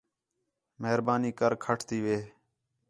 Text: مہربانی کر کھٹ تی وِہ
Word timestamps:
مہربانی 0.81 1.31
کر 1.39 1.51
کھٹ 1.63 1.79
تی 1.87 1.97
وِہ 2.03 2.17